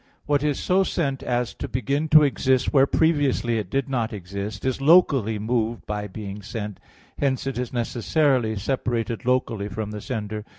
2: 0.01 0.05
What 0.25 0.41
is 0.41 0.59
so 0.59 0.83
sent 0.83 1.21
as 1.21 1.53
to 1.53 1.67
begin 1.67 2.09
to 2.09 2.23
exist 2.23 2.73
where 2.73 2.87
previously 2.87 3.59
it 3.59 3.69
did 3.69 3.87
not 3.87 4.11
exist, 4.11 4.65
is 4.65 4.81
locally 4.81 5.37
moved 5.37 5.85
by 5.85 6.07
being 6.07 6.41
sent; 6.41 6.79
hence 7.19 7.45
it 7.45 7.59
is 7.59 7.71
necessarily 7.71 8.55
separated 8.55 9.25
locally 9.25 9.67
from 9.67 9.91
the 9.91 10.01
sender. 10.01 10.43